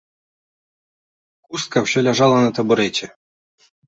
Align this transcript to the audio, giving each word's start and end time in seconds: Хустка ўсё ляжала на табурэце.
Хустка 1.47 1.83
ўсё 1.87 1.99
ляжала 2.07 2.37
на 2.45 2.49
табурэце. 2.61 3.05